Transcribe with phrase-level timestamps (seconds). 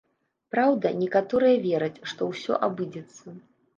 [0.53, 3.25] Праўда, некаторыя вераць, што ўсё абыдзецца.